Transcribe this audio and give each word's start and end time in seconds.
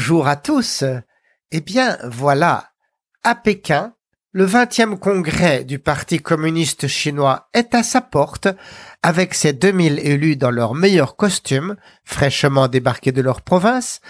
Bonjour 0.00 0.28
à 0.28 0.36
tous. 0.36 0.82
Eh 1.52 1.60
bien, 1.60 1.98
voilà. 2.04 2.70
À 3.22 3.34
Pékin, 3.34 3.92
le 4.32 4.46
20e 4.46 4.98
congrès 4.98 5.62
du 5.62 5.78
Parti 5.78 6.20
communiste 6.20 6.88
chinois 6.88 7.50
est 7.52 7.74
à 7.74 7.82
sa 7.82 8.00
porte, 8.00 8.48
avec 9.02 9.34
ses 9.34 9.52
2000 9.52 9.98
élus 9.98 10.36
dans 10.36 10.50
leurs 10.50 10.74
meilleurs 10.74 11.16
costumes, 11.16 11.76
fraîchement 12.02 12.66
débarqués 12.66 13.12
de 13.12 13.20
leur 13.20 13.42
province, 13.42 14.00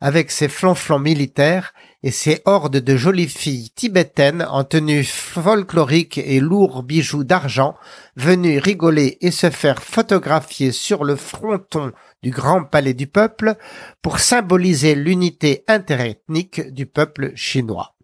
avec 0.00 0.32
ses 0.32 0.48
flanflons 0.48 0.98
militaires 0.98 1.74
et 2.06 2.12
ses 2.12 2.40
hordes 2.44 2.76
de 2.76 2.96
jolies 2.96 3.26
filles 3.26 3.70
tibétaines 3.70 4.46
en 4.48 4.62
tenue 4.62 5.02
folklorique 5.02 6.18
et 6.18 6.38
lourds 6.38 6.84
bijoux 6.84 7.24
d'argent, 7.24 7.74
venues 8.14 8.60
rigoler 8.60 9.18
et 9.22 9.32
se 9.32 9.50
faire 9.50 9.82
photographier 9.82 10.70
sur 10.70 11.02
le 11.02 11.16
fronton 11.16 11.90
du 12.22 12.30
grand 12.30 12.62
palais 12.62 12.94
du 12.94 13.08
peuple 13.08 13.56
pour 14.02 14.20
symboliser 14.20 14.94
l'unité 14.94 15.64
interethnique 15.66 16.72
du 16.72 16.86
peuple 16.86 17.32
chinois. 17.34 17.96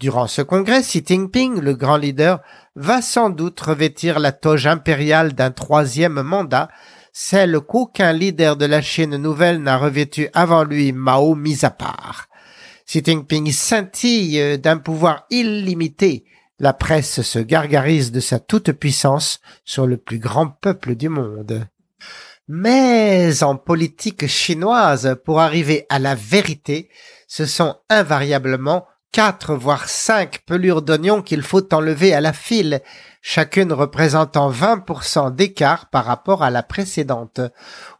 Durant 0.00 0.26
ce 0.26 0.42
congrès, 0.42 0.82
Xi 0.82 1.04
Jinping, 1.06 1.60
le 1.60 1.74
grand 1.74 1.98
leader, 1.98 2.40
va 2.74 3.00
sans 3.02 3.30
doute 3.30 3.60
revêtir 3.60 4.18
la 4.18 4.32
toge 4.32 4.66
impériale 4.66 5.34
d'un 5.34 5.52
troisième 5.52 6.22
mandat, 6.22 6.70
celle 7.12 7.60
qu'aucun 7.60 8.12
leader 8.12 8.56
de 8.56 8.66
la 8.66 8.82
Chine 8.82 9.16
nouvelle 9.16 9.62
n'a 9.62 9.78
revêtue 9.78 10.28
avant 10.34 10.64
lui, 10.64 10.90
Mao 10.90 11.36
mis 11.36 11.64
à 11.64 11.70
part. 11.70 12.26
Xi 12.92 13.00
Jinping 13.02 13.50
scintille 13.52 14.58
d'un 14.58 14.76
pouvoir 14.76 15.24
illimité. 15.30 16.26
La 16.58 16.74
presse 16.74 17.22
se 17.22 17.38
gargarise 17.38 18.12
de 18.12 18.20
sa 18.20 18.38
toute-puissance 18.38 19.40
sur 19.64 19.86
le 19.86 19.96
plus 19.96 20.18
grand 20.18 20.48
peuple 20.48 20.94
du 20.94 21.08
monde. 21.08 21.66
Mais 22.48 23.42
en 23.42 23.56
politique 23.56 24.26
chinoise, 24.26 25.16
pour 25.24 25.40
arriver 25.40 25.86
à 25.88 25.98
la 25.98 26.14
vérité, 26.14 26.90
ce 27.28 27.46
sont 27.46 27.76
invariablement 27.88 28.84
quatre 29.12 29.54
voire 29.54 29.90
cinq 29.90 30.40
pelures 30.46 30.80
d'oignons 30.80 31.20
qu'il 31.20 31.42
faut 31.42 31.72
enlever 31.74 32.14
à 32.14 32.22
la 32.22 32.32
file, 32.32 32.80
chacune 33.20 33.72
représentant 33.72 34.50
20% 34.50 35.34
d'écart 35.34 35.90
par 35.90 36.06
rapport 36.06 36.42
à 36.42 36.50
la 36.50 36.62
précédente. 36.62 37.40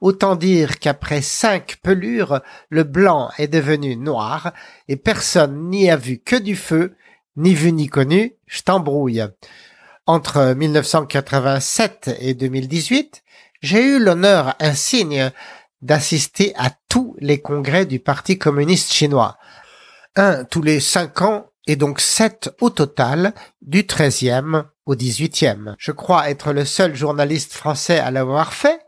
Autant 0.01 0.37
dire 0.37 0.79
qu'après 0.79 1.21
cinq 1.21 1.77
pelures, 1.83 2.41
le 2.71 2.85
blanc 2.85 3.31
est 3.37 3.49
devenu 3.49 3.95
noir, 3.95 4.53
et 4.89 4.97
personne 4.97 5.69
n'y 5.69 5.91
a 5.91 5.97
vu 5.97 6.19
que 6.19 6.37
du 6.37 6.57
feu, 6.57 6.97
ni 7.37 7.55
vu 7.55 7.73
ni 7.73 7.89
connu, 7.89 8.35
je 8.47 8.63
t'embrouille. 8.63 9.25
Entre 10.07 10.55
1987 10.55 12.17
et 12.21 12.35
2018, 12.35 13.23
j'ai 13.61 13.85
eu 13.85 13.99
l'honneur 13.99 14.57
insigne 14.61 15.31
d'assister 15.83 16.55
à 16.57 16.71
tous 16.89 17.17
les 17.21 17.41
congrès 17.41 17.85
du 17.85 18.01
Parti 18.01 18.39
communiste 18.39 18.93
chinois. 18.93 19.37
Un 20.15 20.45
tous 20.45 20.61
les 20.61 20.79
cinq 20.79 21.23
ans 21.23 21.47
et 21.67 21.75
donc 21.75 21.99
sept 21.99 22.55
au 22.61 22.69
total 22.69 23.33
du 23.63 23.85
13e 23.85 24.65
au 24.85 24.95
18e. 24.95 25.75
Je 25.79 25.91
crois 25.91 26.29
être 26.29 26.53
le 26.53 26.67
seul 26.67 26.95
journaliste 26.95 27.55
français 27.55 27.99
à 27.99 28.11
l'avoir 28.11 28.53
fait, 28.53 28.79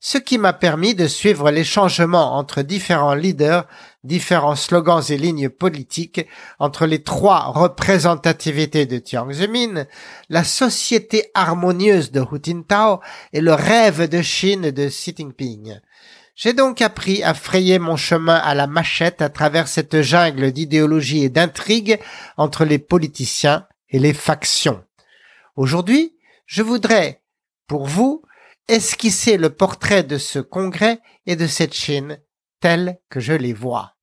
ce 0.00 0.18
qui 0.18 0.36
m'a 0.36 0.52
permis 0.52 0.94
de 0.94 1.06
suivre 1.06 1.50
les 1.50 1.64
changements 1.64 2.36
entre 2.36 2.60
différents 2.60 3.14
leaders, 3.14 3.66
différents 4.02 4.56
slogans 4.56 5.02
et 5.08 5.16
lignes 5.16 5.48
politiques, 5.48 6.26
entre 6.58 6.84
les 6.84 7.02
trois 7.02 7.44
représentativités 7.44 8.84
de 8.84 9.00
Jiang 9.02 9.30
la 10.28 10.44
société 10.44 11.30
harmonieuse 11.32 12.12
de 12.12 12.20
Hu 12.20 12.38
Jintao 12.42 13.00
et 13.32 13.40
le 13.40 13.54
rêve 13.54 14.06
de 14.06 14.20
Chine 14.20 14.70
de 14.70 14.88
Xi 14.88 15.14
Jinping. 15.16 15.80
J'ai 16.36 16.52
donc 16.52 16.82
appris 16.82 17.22
à 17.22 17.32
frayer 17.32 17.78
mon 17.78 17.96
chemin 17.96 18.34
à 18.34 18.54
la 18.54 18.66
machette 18.66 19.22
à 19.22 19.28
travers 19.28 19.68
cette 19.68 20.02
jungle 20.02 20.50
d'idéologie 20.50 21.22
et 21.22 21.28
d'intrigues 21.28 22.00
entre 22.36 22.64
les 22.64 22.80
politiciens 22.80 23.68
et 23.88 24.00
les 24.00 24.12
factions. 24.12 24.84
Aujourd'hui, 25.54 26.16
je 26.46 26.62
voudrais, 26.62 27.22
pour 27.68 27.86
vous, 27.86 28.22
esquisser 28.66 29.36
le 29.36 29.50
portrait 29.50 30.02
de 30.02 30.18
ce 30.18 30.40
congrès 30.40 30.98
et 31.26 31.36
de 31.36 31.46
cette 31.46 31.74
Chine 31.74 32.18
tel 32.58 32.98
que 33.10 33.20
je 33.20 33.32
les 33.32 33.52
vois. 33.52 33.94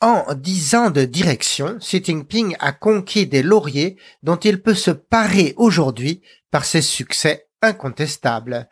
En 0.00 0.34
dix 0.34 0.74
ans 0.74 0.90
de 0.90 1.04
direction, 1.04 1.78
Xi 1.78 2.02
Jinping 2.02 2.56
a 2.58 2.72
conquis 2.72 3.28
des 3.28 3.44
lauriers 3.44 3.96
dont 4.24 4.34
il 4.34 4.60
peut 4.60 4.74
se 4.74 4.90
parer 4.90 5.54
aujourd'hui 5.56 6.22
par 6.50 6.64
ses 6.64 6.82
succès 6.82 7.46
incontestables. 7.62 8.68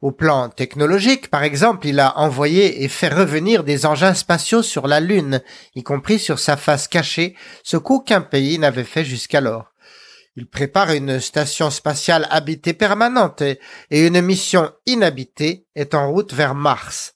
Au 0.00 0.12
plan 0.12 0.48
technologique, 0.48 1.28
par 1.28 1.42
exemple, 1.42 1.86
il 1.86 2.00
a 2.00 2.18
envoyé 2.18 2.82
et 2.82 2.88
fait 2.88 3.08
revenir 3.08 3.64
des 3.64 3.84
engins 3.84 4.14
spatiaux 4.14 4.62
sur 4.62 4.86
la 4.86 4.98
Lune, 4.98 5.42
y 5.74 5.82
compris 5.82 6.18
sur 6.18 6.38
sa 6.38 6.56
face 6.56 6.88
cachée, 6.88 7.36
ce 7.62 7.76
qu'aucun 7.76 8.22
pays 8.22 8.58
n'avait 8.58 8.84
fait 8.84 9.04
jusqu'alors. 9.04 9.70
Il 10.36 10.46
prépare 10.46 10.92
une 10.92 11.20
station 11.20 11.70
spatiale 11.70 12.26
habitée 12.30 12.72
permanente 12.72 13.42
et 13.42 13.58
une 14.06 14.22
mission 14.22 14.72
inhabitée 14.86 15.66
est 15.74 15.94
en 15.94 16.10
route 16.10 16.32
vers 16.32 16.54
Mars. 16.54 17.14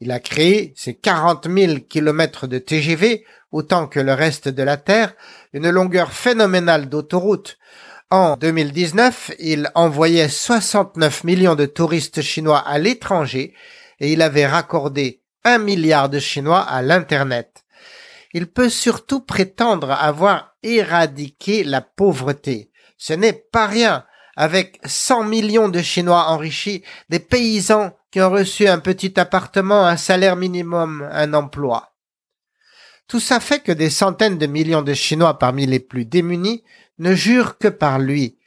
Il 0.00 0.10
a 0.10 0.20
créé 0.20 0.74
ses 0.76 0.94
40 0.94 1.48
000 1.50 1.74
kilomètres 1.88 2.46
de 2.46 2.58
TGV, 2.58 3.24
autant 3.50 3.86
que 3.86 4.00
le 4.00 4.12
reste 4.12 4.48
de 4.48 4.62
la 4.62 4.76
Terre, 4.76 5.14
une 5.54 5.70
longueur 5.70 6.12
phénoménale 6.12 6.90
d'autoroutes. 6.90 7.56
En 8.10 8.36
2019, 8.36 9.32
il 9.40 9.68
envoyait 9.74 10.28
69 10.28 11.24
millions 11.24 11.56
de 11.56 11.66
touristes 11.66 12.22
chinois 12.22 12.60
à 12.60 12.78
l'étranger 12.78 13.52
et 13.98 14.12
il 14.12 14.22
avait 14.22 14.46
raccordé 14.46 15.24
un 15.42 15.58
milliard 15.58 16.08
de 16.08 16.20
Chinois 16.20 16.60
à 16.60 16.82
l'Internet. 16.82 17.64
Il 18.32 18.46
peut 18.46 18.68
surtout 18.68 19.20
prétendre 19.20 19.90
avoir 19.90 20.54
éradiqué 20.62 21.64
la 21.64 21.80
pauvreté. 21.80 22.70
Ce 22.96 23.12
n'est 23.12 23.32
pas 23.32 23.66
rien. 23.66 24.04
Avec 24.36 24.78
100 24.84 25.24
millions 25.24 25.68
de 25.68 25.80
Chinois 25.80 26.26
enrichis, 26.28 26.84
des 27.08 27.20
paysans 27.20 27.96
qui 28.12 28.20
ont 28.20 28.30
reçu 28.30 28.68
un 28.68 28.78
petit 28.78 29.18
appartement, 29.18 29.84
un 29.84 29.96
salaire 29.96 30.36
minimum, 30.36 31.08
un 31.10 31.34
emploi. 31.34 31.94
Tout 33.08 33.20
ça 33.20 33.40
fait 33.40 33.60
que 33.60 33.72
des 33.72 33.90
centaines 33.90 34.38
de 34.38 34.46
millions 34.46 34.82
de 34.82 34.94
Chinois 34.94 35.38
parmi 35.38 35.64
les 35.64 35.80
plus 35.80 36.04
démunis 36.04 36.64
ne 36.98 37.14
jurent 37.14 37.58
que 37.58 37.68
par 37.68 37.98
lui. 37.98 38.38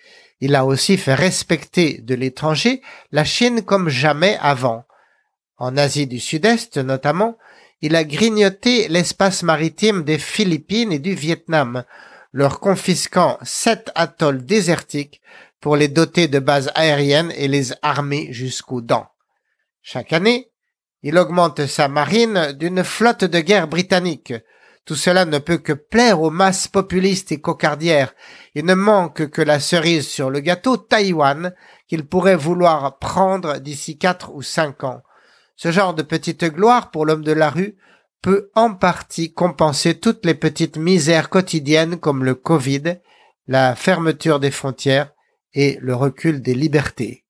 Il 0.42 0.56
a 0.56 0.66
aussi 0.66 0.98
fait 0.98 1.16
respecter 1.16 2.00
de 2.00 2.16
l'étranger 2.16 2.82
la 3.12 3.24
Chine 3.24 3.62
comme 3.62 3.90
jamais 3.90 4.38
avant. 4.42 4.86
En 5.58 5.76
Asie 5.76 6.08
du 6.08 6.20
Sud-Est 6.20 6.78
notamment, 6.78 7.38
il 7.82 7.96
a 7.96 8.04
grignoté 8.04 8.88
l'espace 8.88 9.44
maritime 9.44 10.04
des 10.04 10.18
Philippines 10.18 10.92
et 10.92 11.00
du 11.00 11.14
Vietnam, 11.14 11.84
leur 12.32 12.60
confisquant 12.60 13.38
sept 13.44 13.92
atolls 13.96 14.46
désertiques 14.46 15.22
pour 15.60 15.76
les 15.76 15.88
doter 15.88 16.28
de 16.28 16.40
bases 16.40 16.72
aériennes 16.76 17.34
et 17.36 17.48
les 17.48 17.74
armer 17.82 18.32
jusqu'aux 18.32 18.82
dents. 18.82 19.10
Chaque 19.82 20.14
année, 20.14 20.52
il 21.04 21.18
augmente 21.18 21.66
sa 21.66 21.88
marine 21.88 22.54
d'une 22.54 22.84
flotte 22.84 23.24
de 23.24 23.40
guerre 23.40 23.68
britannique. 23.68 24.34
Tout 24.90 24.96
cela 24.96 25.26
ne 25.26 25.38
peut 25.38 25.60
que 25.60 25.74
plaire 25.74 26.20
aux 26.20 26.32
masses 26.32 26.68
populistes 26.68 27.32
et 27.32 27.40
cocardières. 27.40 28.16
Il 28.56 28.66
ne 28.66 28.74
manque 28.74 29.30
que 29.30 29.44
la 29.44 29.60
cerise 29.60 30.08
sur 30.08 30.32
le 30.32 30.40
gâteau 30.40 30.78
Taïwan 30.78 31.54
qu'il 31.88 32.08
pourrait 32.08 32.36
vouloir 32.36 32.98
prendre 32.98 33.60
d'ici 33.60 34.00
quatre 34.00 34.34
ou 34.34 34.42
cinq 34.42 34.84
ans. 34.84 35.04
Ce 35.56 35.72
genre 35.72 35.94
de 35.94 36.02
petite 36.02 36.44
gloire 36.44 36.90
pour 36.90 37.06
l'homme 37.06 37.24
de 37.24 37.34
la 37.34 37.52
rue 37.52 37.78
peut 38.24 38.50
en 38.56 38.74
partie 38.74 39.32
compenser 39.32 39.94
toutes 40.00 40.26
les 40.26 40.34
petites 40.34 40.78
misères 40.78 41.30
quotidiennes 41.30 42.00
comme 42.00 42.24
le 42.24 42.34
Covid, 42.34 42.96
la 43.46 43.76
fermeture 43.76 44.40
des 44.40 44.50
frontières 44.50 45.12
et 45.54 45.78
le 45.82 45.94
recul 45.94 46.42
des 46.42 46.56
libertés. 46.56 47.26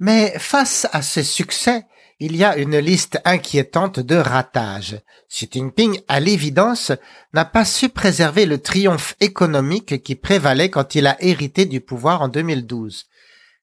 Mais 0.00 0.34
face 0.40 0.88
à 0.90 1.02
ce 1.02 1.22
succès, 1.22 1.86
il 2.24 2.36
y 2.36 2.44
a 2.44 2.56
une 2.56 2.78
liste 2.78 3.20
inquiétante 3.26 4.00
de 4.00 4.16
ratages. 4.16 4.98
Xi 5.28 5.46
Jinping, 5.52 6.00
à 6.08 6.20
l'évidence, 6.20 6.90
n'a 7.34 7.44
pas 7.44 7.66
su 7.66 7.90
préserver 7.90 8.46
le 8.46 8.62
triomphe 8.62 9.14
économique 9.20 10.02
qui 10.02 10.14
prévalait 10.14 10.70
quand 10.70 10.94
il 10.94 11.06
a 11.06 11.22
hérité 11.22 11.66
du 11.66 11.82
pouvoir 11.82 12.22
en 12.22 12.28
2012. 12.28 13.08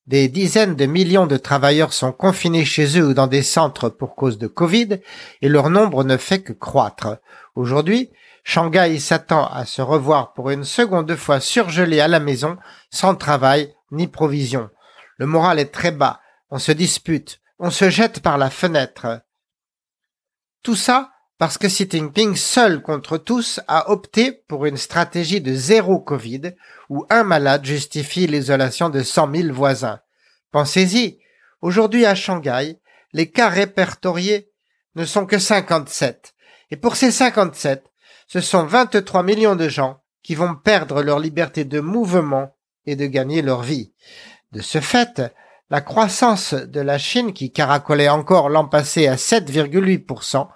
Des 0.06 0.28
dizaines 0.28 0.76
de 0.76 0.86
millions 0.86 1.26
de 1.26 1.38
travailleurs 1.38 1.92
sont 1.92 2.12
confinés 2.12 2.64
chez 2.64 3.00
eux 3.00 3.08
ou 3.08 3.14
dans 3.16 3.26
des 3.26 3.42
centres 3.42 3.90
pour 3.90 4.14
cause 4.14 4.38
de 4.38 4.46
Covid 4.46 5.00
et 5.42 5.50
leur 5.50 5.72
nombre 5.72 6.04
ne 6.04 6.18
fait 6.18 6.44
que 6.44 6.54
croître. 6.54 7.18
Aujourd'hui, 7.56 8.12
Shanghai 8.44 9.00
s'attend 9.00 9.48
à 9.48 9.66
se 9.66 9.82
revoir 9.82 10.34
pour 10.34 10.52
une 10.52 10.66
seconde 10.66 11.16
fois 11.16 11.40
surgelé 11.40 12.00
à 12.00 12.08
la 12.08 12.20
maison, 12.20 12.58
sans 12.92 13.16
travail 13.16 13.74
ni 13.92 14.06
provision. 14.06 14.70
Le 15.18 15.26
moral 15.26 15.58
est 15.58 15.74
très 15.74 15.92
bas, 15.92 16.20
on 16.52 16.60
se 16.60 16.72
dispute, 16.72 17.41
on 17.62 17.70
se 17.70 17.92
jette 17.92 18.22
par 18.22 18.40
la 18.40 18.50
fenêtre. 18.50 19.22
Tout 20.64 20.76
ça 20.76 21.12
parce 21.38 21.58
que 21.58 21.68
Xi 21.68 21.88
Jinping, 21.90 22.36
seul 22.36 22.84
contre 22.84 23.18
tous, 23.18 23.62
a 23.68 23.90
opté 23.90 24.32
pour 24.32 24.68
une 24.68 24.78
stratégie 24.78 25.42
de 25.42 25.56
zéro 25.56 26.00
Covid, 26.00 26.54
où 26.90 27.06
un 27.10 27.24
malade 27.24 27.66
justifie 27.66 28.28
l'isolation 28.28 28.90
de 28.90 29.02
100 29.02 29.36
000 29.36 29.54
voisins. 29.54 30.02
Pensez-y, 30.52 31.20
aujourd'hui 31.62 32.06
à 32.06 32.14
Shanghai, 32.14 32.80
les 33.14 33.32
cas 33.32 33.50
répertoriés 33.50 34.52
ne 34.94 35.04
sont 35.04 35.26
que 35.26 35.40
57. 35.40 36.36
Et 36.70 36.78
pour 36.78 36.96
ces 36.96 37.12
57, 37.12 37.86
ce 38.28 38.40
sont 38.40 38.66
23 38.66 39.24
millions 39.24 39.56
de 39.56 39.68
gens 39.68 40.04
qui 40.22 40.36
vont 40.36 40.54
perdre 40.54 41.02
leur 41.02 41.18
liberté 41.18 41.66
de 41.66 41.80
mouvement 41.80 42.56
et 42.86 42.96
de 42.96 43.08
gagner 43.08 43.42
leur 43.42 43.64
vie. 43.64 43.94
De 44.52 44.62
ce 44.62 44.80
fait, 44.80 45.34
la 45.72 45.80
croissance 45.80 46.54
de 46.54 46.82
la 46.82 46.98
Chine, 46.98 47.32
qui 47.32 47.54
caracolait 47.54 48.10
encore 48.10 48.50
l'an 48.50 48.66
passé 48.66 49.08
à 49.08 49.16
7,8%, 49.16 50.50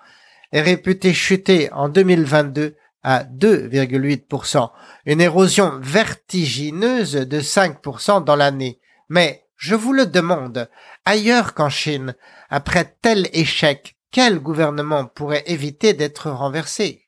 est 0.51 0.61
réputée 0.61 1.13
chuter 1.13 1.71
en 1.71 1.87
2022 1.87 2.75
à 3.01 3.23
2,8%, 3.23 4.71
une 5.05 5.21
érosion 5.21 5.79
vertigineuse 5.81 7.13
de 7.13 7.39
5% 7.39 8.25
dans 8.25 8.35
l'année. 8.35 8.81
Mais, 9.07 9.45
je 9.55 9.73
vous 9.73 9.93
le 9.93 10.05
demande, 10.05 10.69
ailleurs 11.05 11.53
qu'en 11.53 11.69
Chine, 11.69 12.13
après 12.49 12.97
tel 13.01 13.29
échec, 13.31 13.95
quel 14.11 14.39
gouvernement 14.39 15.05
pourrait 15.05 15.43
éviter 15.45 15.93
d'être 15.93 16.29
renversé? 16.29 17.04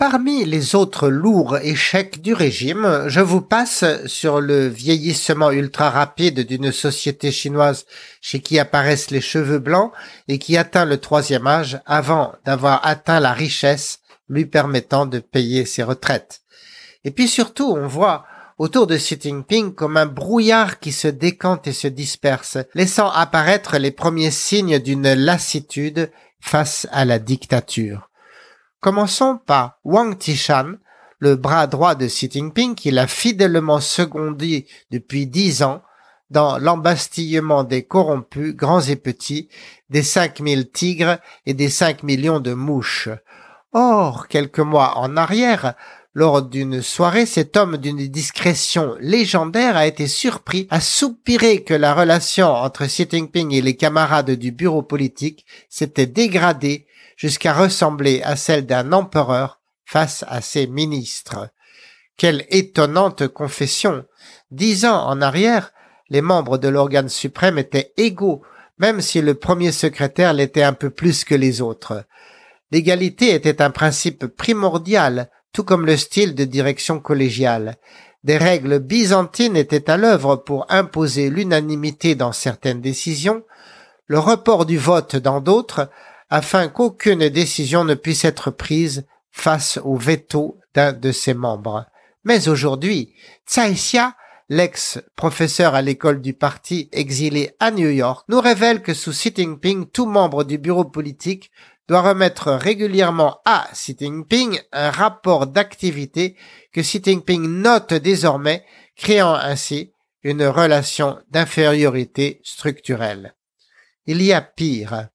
Parmi 0.00 0.46
les 0.46 0.74
autres 0.74 1.08
lourds 1.08 1.58
échecs 1.58 2.22
du 2.22 2.32
régime, 2.32 3.04
je 3.08 3.20
vous 3.20 3.42
passe 3.42 3.84
sur 4.06 4.40
le 4.40 4.66
vieillissement 4.66 5.50
ultra 5.50 5.90
rapide 5.90 6.46
d'une 6.46 6.72
société 6.72 7.30
chinoise 7.30 7.84
chez 8.22 8.40
qui 8.40 8.58
apparaissent 8.58 9.10
les 9.10 9.20
cheveux 9.20 9.58
blancs 9.58 9.92
et 10.26 10.38
qui 10.38 10.56
atteint 10.56 10.86
le 10.86 10.96
troisième 10.96 11.46
âge 11.46 11.82
avant 11.84 12.32
d'avoir 12.46 12.86
atteint 12.86 13.20
la 13.20 13.34
richesse 13.34 14.00
lui 14.30 14.46
permettant 14.46 15.04
de 15.04 15.18
payer 15.18 15.66
ses 15.66 15.82
retraites. 15.82 16.40
Et 17.04 17.10
puis 17.10 17.28
surtout, 17.28 17.70
on 17.70 17.86
voit 17.86 18.24
autour 18.56 18.86
de 18.86 18.96
Xi 18.96 19.18
Jinping 19.20 19.74
comme 19.74 19.98
un 19.98 20.06
brouillard 20.06 20.80
qui 20.80 20.92
se 20.92 21.08
décante 21.08 21.66
et 21.66 21.74
se 21.74 21.88
disperse, 21.88 22.56
laissant 22.74 23.10
apparaître 23.10 23.76
les 23.76 23.90
premiers 23.90 24.30
signes 24.30 24.78
d'une 24.78 25.12
lassitude 25.12 26.10
face 26.40 26.88
à 26.90 27.04
la 27.04 27.18
dictature. 27.18 28.09
Commençons 28.80 29.36
par 29.36 29.78
Wang 29.84 30.16
Tishan, 30.16 30.76
le 31.18 31.36
bras 31.36 31.66
droit 31.66 31.94
de 31.94 32.06
Xi 32.06 32.30
Jinping 32.30 32.74
qu'il 32.74 32.98
a 32.98 33.06
fidèlement 33.06 33.78
secondé 33.78 34.66
depuis 34.90 35.26
dix 35.26 35.62
ans 35.62 35.82
dans 36.30 36.56
l'embastillement 36.56 37.62
des 37.62 37.82
corrompus, 37.82 38.56
grands 38.56 38.80
et 38.80 38.96
petits, 38.96 39.50
des 39.90 40.02
cinq 40.02 40.40
mille 40.40 40.70
tigres 40.70 41.18
et 41.44 41.52
des 41.52 41.68
cinq 41.68 42.02
millions 42.02 42.40
de 42.40 42.54
mouches. 42.54 43.10
Or, 43.74 44.28
quelques 44.28 44.60
mois 44.60 44.96
en 44.96 45.14
arrière, 45.14 45.74
lors 46.12 46.42
d'une 46.42 46.82
soirée, 46.82 47.24
cet 47.24 47.56
homme 47.56 47.76
d'une 47.76 48.08
discrétion 48.08 48.96
légendaire 48.98 49.76
a 49.76 49.86
été 49.86 50.08
surpris 50.08 50.66
à 50.68 50.80
soupirer 50.80 51.62
que 51.62 51.74
la 51.74 51.94
relation 51.94 52.48
entre 52.48 52.86
Xi 52.86 53.06
Jinping 53.08 53.52
et 53.52 53.62
les 53.62 53.76
camarades 53.76 54.32
du 54.32 54.50
bureau 54.50 54.82
politique 54.82 55.46
s'était 55.68 56.06
dégradée 56.06 56.86
jusqu'à 57.16 57.52
ressembler 57.52 58.22
à 58.22 58.34
celle 58.34 58.66
d'un 58.66 58.92
empereur 58.92 59.60
face 59.84 60.24
à 60.26 60.40
ses 60.40 60.66
ministres. 60.66 61.50
Quelle 62.16 62.44
étonnante 62.50 63.28
confession. 63.28 64.04
Dix 64.50 64.84
ans 64.86 65.06
en 65.06 65.22
arrière, 65.22 65.72
les 66.08 66.22
membres 66.22 66.58
de 66.58 66.68
l'organe 66.68 67.08
suprême 67.08 67.56
étaient 67.56 67.92
égaux, 67.96 68.42
même 68.78 69.00
si 69.00 69.20
le 69.20 69.34
premier 69.34 69.70
secrétaire 69.70 70.32
l'était 70.32 70.64
un 70.64 70.72
peu 70.72 70.90
plus 70.90 71.22
que 71.24 71.36
les 71.36 71.60
autres. 71.60 72.04
L'égalité 72.72 73.32
était 73.32 73.62
un 73.62 73.70
principe 73.70 74.26
primordial, 74.26 75.30
tout 75.52 75.64
comme 75.64 75.86
le 75.86 75.96
style 75.96 76.34
de 76.34 76.44
direction 76.44 77.00
collégiale. 77.00 77.76
Des 78.24 78.36
règles 78.36 78.78
byzantines 78.78 79.56
étaient 79.56 79.90
à 79.90 79.96
l'œuvre 79.96 80.36
pour 80.36 80.66
imposer 80.68 81.30
l'unanimité 81.30 82.14
dans 82.14 82.32
certaines 82.32 82.80
décisions, 82.80 83.42
le 84.06 84.18
report 84.18 84.66
du 84.66 84.76
vote 84.76 85.16
dans 85.16 85.40
d'autres, 85.40 85.88
afin 86.28 86.68
qu'aucune 86.68 87.28
décision 87.28 87.84
ne 87.84 87.94
puisse 87.94 88.24
être 88.24 88.50
prise 88.50 89.06
face 89.30 89.78
au 89.82 89.96
veto 89.96 90.58
d'un 90.74 90.92
de 90.92 91.12
ses 91.12 91.34
membres. 91.34 91.86
Mais 92.24 92.48
aujourd'hui, 92.48 93.14
Tsai 93.46 93.72
Xia, 93.72 94.14
l'ex-professeur 94.48 95.74
à 95.74 95.82
l'école 95.82 96.20
du 96.20 96.34
parti 96.34 96.88
exilé 96.92 97.54
à 97.60 97.70
New 97.70 97.88
York, 97.88 98.26
nous 98.28 98.40
révèle 98.40 98.82
que 98.82 98.94
sous 98.94 99.12
Xi 99.12 99.32
Jinping, 99.34 99.86
tout 99.86 100.06
membre 100.06 100.44
du 100.44 100.58
bureau 100.58 100.84
politique 100.84 101.50
doit 101.90 102.02
remettre 102.02 102.52
régulièrement 102.52 103.40
à 103.44 103.68
Xi 103.72 103.96
Jinping 103.98 104.60
un 104.70 104.92
rapport 104.92 105.48
d'activité 105.48 106.36
que 106.72 106.82
Xi 106.82 107.02
Jinping 107.04 107.42
note 107.42 107.94
désormais, 107.94 108.64
créant 108.94 109.34
ainsi 109.34 109.92
une 110.22 110.44
relation 110.44 111.18
d'infériorité 111.30 112.40
structurelle. 112.44 113.34
Il 114.06 114.22
y 114.22 114.32
a 114.32 114.40
pire. 114.40 115.08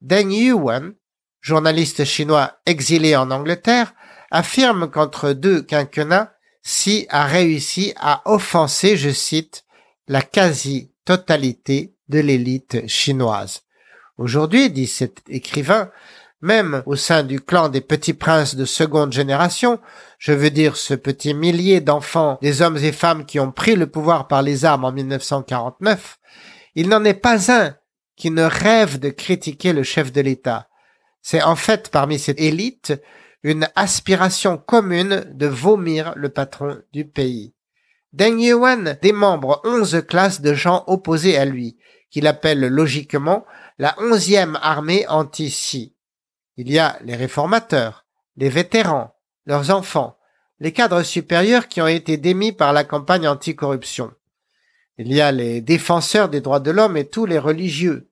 Deng 0.00 0.32
Yuan, 0.32 0.94
journaliste 1.40 2.04
chinois 2.04 2.58
exilé 2.66 3.14
en 3.14 3.30
Angleterre, 3.30 3.94
affirme 4.32 4.90
qu'entre 4.90 5.32
deux 5.34 5.62
quinquennats, 5.62 6.34
Xi 6.64 7.06
a 7.10 7.26
réussi 7.26 7.92
à 7.94 8.22
offenser, 8.24 8.96
je 8.96 9.10
cite, 9.10 9.64
la 10.08 10.22
quasi-totalité 10.22 11.94
de 12.08 12.18
l'élite 12.18 12.88
chinoise. 12.88 13.62
Aujourd'hui, 14.18 14.70
dit 14.70 14.88
cet 14.88 15.22
écrivain, 15.28 15.90
même 16.40 16.82
au 16.86 16.96
sein 16.96 17.22
du 17.22 17.40
clan 17.40 17.68
des 17.68 17.80
petits 17.80 18.14
princes 18.14 18.56
de 18.56 18.64
seconde 18.64 19.12
génération, 19.12 19.78
je 20.18 20.32
veux 20.32 20.50
dire 20.50 20.76
ce 20.76 20.94
petit 20.94 21.34
millier 21.34 21.80
d'enfants, 21.80 22.36
des 22.42 22.60
hommes 22.60 22.76
et 22.78 22.90
femmes 22.90 23.24
qui 23.26 23.38
ont 23.38 23.52
pris 23.52 23.76
le 23.76 23.86
pouvoir 23.86 24.26
par 24.26 24.42
les 24.42 24.64
armes 24.64 24.84
en 24.84 24.92
1949, 24.92 26.18
il 26.74 26.88
n'en 26.88 27.04
est 27.04 27.14
pas 27.14 27.52
un 27.52 27.76
qui 28.16 28.32
ne 28.32 28.42
rêve 28.42 28.98
de 28.98 29.10
critiquer 29.10 29.72
le 29.72 29.84
chef 29.84 30.12
de 30.12 30.20
l'État. 30.20 30.68
C'est 31.22 31.42
en 31.42 31.56
fait 31.56 31.88
parmi 31.88 32.18
cette 32.18 32.40
élite 32.40 33.00
une 33.44 33.68
aspiration 33.76 34.58
commune 34.58 35.24
de 35.32 35.46
vomir 35.46 36.12
le 36.16 36.28
patron 36.28 36.78
du 36.92 37.04
pays. 37.04 37.54
Deng 38.12 38.40
Yuan 38.40 38.98
démembre 39.00 39.60
onze 39.64 40.02
classes 40.08 40.40
de 40.40 40.54
gens 40.54 40.82
opposés 40.88 41.36
à 41.36 41.44
lui, 41.44 41.76
qu'il 42.10 42.26
appelle 42.26 42.60
logiquement 42.60 43.44
la 43.78 43.94
onzième 43.98 44.58
armée 44.60 45.06
anti-Xi. 45.06 45.94
Il 46.56 46.70
y 46.70 46.78
a 46.80 46.98
les 47.04 47.14
réformateurs, 47.14 48.04
les 48.36 48.48
vétérans, 48.48 49.14
leurs 49.46 49.70
enfants, 49.70 50.18
les 50.58 50.72
cadres 50.72 51.04
supérieurs 51.04 51.68
qui 51.68 51.80
ont 51.80 51.86
été 51.86 52.16
démis 52.16 52.52
par 52.52 52.72
la 52.72 52.82
campagne 52.82 53.28
anticorruption. 53.28 54.12
Il 54.98 55.12
y 55.12 55.20
a 55.20 55.30
les 55.30 55.60
défenseurs 55.60 56.28
des 56.28 56.40
droits 56.40 56.58
de 56.58 56.72
l'homme 56.72 56.96
et 56.96 57.06
tous 57.06 57.24
les 57.24 57.38
religieux, 57.38 58.08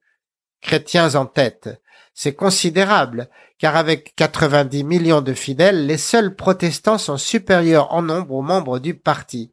chrétiens 0.61 1.15
en 1.15 1.25
tête. 1.25 1.81
C'est 2.13 2.33
considérable, 2.33 3.29
car 3.59 3.75
avec 3.75 4.15
90 4.15 4.85
millions 4.85 5.21
de 5.21 5.33
fidèles, 5.33 5.85
les 5.85 5.97
seuls 5.97 6.33
protestants 6.33 6.97
sont 6.97 7.17
supérieurs 7.17 7.93
en 7.93 8.01
nombre 8.01 8.35
aux 8.35 8.41
membres 8.41 8.79
du 8.79 8.93
parti. 8.93 9.51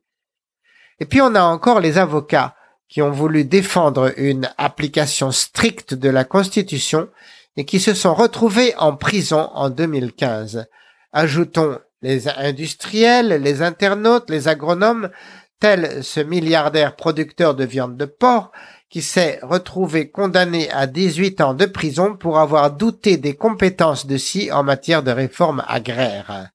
Et 1.01 1.07
puis 1.07 1.21
on 1.21 1.35
a 1.35 1.43
encore 1.43 1.81
les 1.81 1.99
avocats, 1.99 2.55
qui 2.95 3.03
ont 3.03 3.11
voulu 3.11 3.45
défendre 3.45 4.13
une 4.17 4.49
application 4.57 5.33
stricte 5.33 5.95
de 5.95 6.09
la 6.09 6.23
Constitution 6.23 7.09
et 7.57 7.65
qui 7.65 7.81
se 7.81 7.93
sont 7.93 8.15
retrouvés 8.15 8.73
en 8.77 8.95
prison 8.95 9.51
en 9.53 9.69
2015. 9.69 10.69
Ajoutons 11.13 11.81
les 12.03 12.29
industriels, 12.29 13.43
les 13.43 13.63
internautes, 13.63 14.31
les 14.31 14.47
agronomes, 14.47 15.11
tel 15.59 16.05
ce 16.05 16.21
milliardaire 16.21 16.95
producteur 16.95 17.57
de 17.57 17.65
viande 17.65 17.97
de 17.97 18.05
porc 18.05 18.53
qui 18.89 19.03
s'est 19.03 19.41
retrouvé 19.43 20.13
condamné 20.13 20.71
à 20.71 20.87
18 20.87 21.41
ans 21.41 21.55
de 21.55 21.67
prison 21.67 22.15
pour 22.17 22.39
avoir 22.39 22.71
douté 22.71 23.17
des 23.17 23.35
compétences 23.35 24.07
de 24.07 24.17
Si 24.17 24.53
en 24.53 24.63
matière 24.63 25.03
de 25.03 25.11
réforme 25.11 25.65
agraire. 25.67 26.53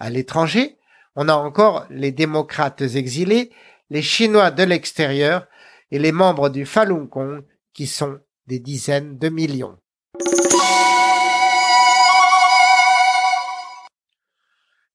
À 0.00 0.10
l'étranger, 0.10 0.76
on 1.14 1.30
a 1.30 1.34
encore 1.34 1.86
les 1.88 2.12
démocrates 2.12 2.82
exilés, 2.82 3.50
les 3.90 4.02
Chinois 4.02 4.50
de 4.50 4.62
l'extérieur 4.62 5.46
et 5.90 5.98
les 5.98 6.12
membres 6.12 6.48
du 6.48 6.66
Falun 6.66 7.04
Gong 7.04 7.42
qui 7.72 7.86
sont 7.86 8.18
des 8.46 8.58
dizaines 8.58 9.18
de 9.18 9.28
millions. 9.28 9.76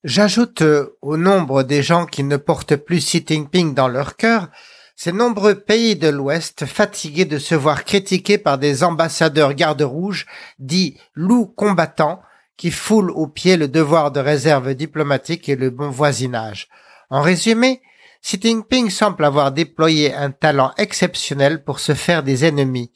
J'ajoute 0.04 0.64
euh, 0.64 0.98
au 1.02 1.16
nombre 1.16 1.62
des 1.62 1.84
gens 1.84 2.08
qui 2.08 2.24
ne 2.24 2.38
portent 2.38 2.76
plus 2.76 2.98
Xi 2.98 3.24
Jinping 3.26 3.76
dans 3.76 3.88
leur 3.88 4.16
cœur 4.16 4.50
ces 4.96 5.12
nombreux 5.12 5.56
pays 5.56 5.96
de 5.96 6.10
l'Ouest 6.10 6.66
fatigués 6.66 7.26
de 7.26 7.40
se 7.40 7.56
voir 7.56 7.86
critiqués 7.86 8.38
par 8.38 8.58
des 8.58 8.84
ambassadeurs 8.84 9.54
garde-rouges 9.54 10.26
dits 10.60 10.98
loups 11.16 11.48
combattants 11.48 12.22
qui 12.58 12.72
foule 12.72 13.10
aux 13.12 13.28
pieds 13.28 13.58
le 13.58 13.68
devoir 13.68 14.12
de 14.12 14.20
réserve 14.20 14.76
diplomatique 14.76 15.50
et 15.50 15.56
le 15.56 15.72
bon 15.72 15.90
voisinage. 15.90 16.68
En 17.10 17.22
résumé, 17.22 17.82
Xi 18.22 18.40
Jinping 18.40 18.90
semble 18.90 19.26
avoir 19.26 19.52
déployé 19.52 20.14
un 20.14 20.32
talent 20.32 20.74
exceptionnel 20.78 21.64
pour 21.64 21.80
se 21.80 21.94
faire 21.94 22.24
des 22.24 22.46
ennemis. 22.46 22.92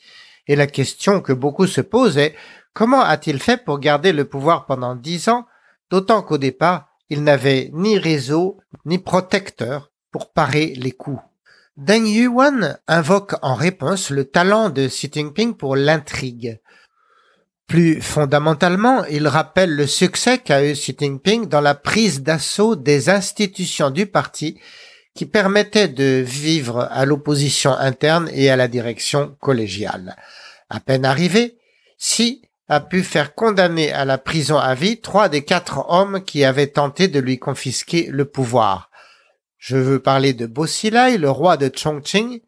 Et 0.48 0.55
la 0.55 0.67
question 0.67 1.22
que 1.22 1.34
beaucoup 1.34 1.67
se 1.67 1.82
posent 1.82 2.17
est 2.17 2.36
comment 2.74 3.01
a-t-il 3.01 3.39
fait 3.39 3.63
pour 3.63 3.79
garder 3.79 4.13
le 4.13 4.25
pouvoir 4.25 4.65
pendant 4.65 4.96
dix 4.96 5.27
ans, 5.27 5.46
d'autant 5.89 6.22
qu'au 6.22 6.38
départ, 6.38 6.89
il 7.10 7.24
n'avait 7.24 7.72
ni 7.74 7.98
réseau 7.98 8.60
ni 8.86 9.00
protecteur 9.00 9.91
pour 10.12 10.32
parer 10.32 10.74
les 10.75 10.91
coups? 10.91 11.22
Deng 11.77 12.05
Yuan 12.05 12.77
invoque 12.88 13.36
en 13.41 13.55
réponse 13.55 14.10
le 14.12 14.25
talent 14.25 14.70
de 14.70 14.88
Xi 14.88 15.10
Jinping 15.12 15.55
pour 15.55 15.75
l'intrigue. 15.75 16.62
Plus 17.67 18.00
fondamentalement, 18.00 19.03
il 19.05 19.27
rappelle 19.27 19.75
le 19.75 19.88
succès 19.88 20.38
qu'a 20.38 20.63
eu 20.63 20.74
Xi 20.74 20.96
Jinping 20.98 21.48
dans 21.48 21.62
la 21.62 21.74
prise 21.74 22.22
d'assaut 22.22 22.75
des 22.75 23.10
institutions 23.10 23.89
du 23.89 24.05
parti 24.05 24.60
qui 25.15 25.25
permettait 25.25 25.88
de 25.88 26.22
vivre 26.25 26.88
à 26.91 27.05
l'opposition 27.05 27.72
interne 27.72 28.29
et 28.34 28.50
à 28.50 28.57
la 28.57 28.67
direction 28.67 29.36
collégiale. 29.39 30.17
À 30.69 30.79
peine 30.81 31.05
arrivé, 31.05 31.57
Xi 31.98 32.41
a 32.67 32.81
pu 32.81 33.01
faire 33.01 33.34
condamner 33.34 33.91
à 33.93 34.03
la 34.03 34.17
prison 34.17 34.57
à 34.57 34.75
vie 34.75 35.00
trois 35.00 35.29
des 35.29 35.45
quatre 35.45 35.86
hommes 35.89 36.24
qui 36.24 36.43
avaient 36.43 36.67
tenté 36.67 37.07
de 37.07 37.19
lui 37.19 37.39
confisquer 37.39 38.10
le 38.12 38.25
pouvoir. 38.25 38.91
Je 39.57 39.77
veux 39.77 40.00
parler 40.00 40.34
de 40.34 40.45
Bosilai, 40.48 41.17
le 41.17 41.29
roi 41.29 41.57
de 41.57 41.72
Chongqing, 41.74 42.41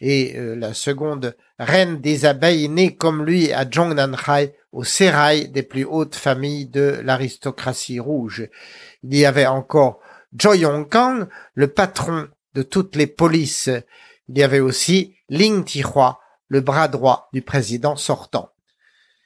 et 0.00 0.36
euh, 0.36 0.56
la 0.56 0.74
seconde 0.74 1.36
reine 1.58 2.00
des 2.00 2.24
abeilles 2.24 2.68
née 2.68 2.96
comme 2.96 3.24
lui 3.24 3.52
à 3.52 3.64
Zhongnanhai, 3.70 4.54
au 4.72 4.82
sérail 4.82 5.48
des 5.48 5.62
plus 5.62 5.84
hautes 5.84 6.16
familles 6.16 6.66
de 6.66 7.00
l'aristocratie 7.04 8.00
rouge. 8.00 8.48
Il 9.04 9.16
y 9.16 9.24
avait 9.24 9.46
encore 9.46 10.00
Zhou 10.40 10.54
Yongkang, 10.54 11.28
le 11.54 11.68
patron 11.68 12.28
de 12.54 12.62
toutes 12.62 12.96
les 12.96 13.06
polices. 13.06 13.70
Il 14.28 14.38
y 14.38 14.42
avait 14.42 14.60
aussi 14.60 15.14
Ling 15.28 15.64
Tihua, 15.64 16.18
le 16.48 16.60
bras 16.60 16.88
droit 16.88 17.28
du 17.32 17.42
président 17.42 17.96
sortant. 17.96 18.50